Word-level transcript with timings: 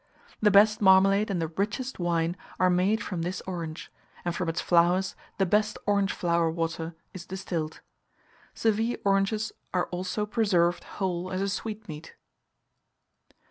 The 0.41 0.49
best 0.49 0.81
marmalade 0.81 1.29
and 1.29 1.39
the 1.39 1.49
richest 1.49 1.99
wine 1.99 2.35
are 2.59 2.71
made 2.71 3.03
from 3.03 3.21
this 3.21 3.39
orange; 3.45 3.91
and 4.25 4.35
from 4.35 4.49
its 4.49 4.59
flowers 4.59 5.15
the 5.37 5.45
best 5.45 5.77
orange 5.85 6.11
flower 6.11 6.49
water 6.49 6.95
is 7.13 7.23
distilled. 7.27 7.81
Seville 8.55 8.97
oranges 9.05 9.51
are 9.75 9.85
also 9.91 10.25
preserved 10.25 10.85
whole 10.97 11.31
as 11.31 11.39
a 11.39 11.47
sweetmeat. 11.49 12.15